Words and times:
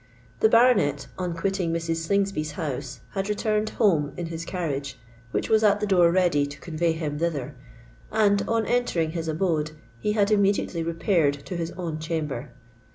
The 0.39 0.49
baronet, 0.49 1.05
on 1.19 1.35
quitting 1.37 1.71
Mrs. 1.71 1.97
Slingsby's 1.97 2.53
house, 2.53 3.01
had 3.11 3.29
returned 3.29 3.69
home 3.69 4.13
in 4.17 4.25
his 4.25 4.45
carriage, 4.45 4.97
which 5.29 5.47
was 5.47 5.63
at 5.63 5.79
the 5.79 5.85
door 5.85 6.09
ready 6.11 6.47
to 6.47 6.59
convey 6.59 6.93
him 6.93 7.19
thither; 7.19 7.53
and, 8.11 8.41
on 8.47 8.65
entering 8.65 9.11
his 9.11 9.27
abode, 9.27 9.73
he 9.99 10.13
had 10.13 10.31
immediately 10.31 10.81
repaired 10.81 11.45
to 11.45 11.55
his 11.55 11.69
own 11.73 11.99
chamber. 11.99 12.49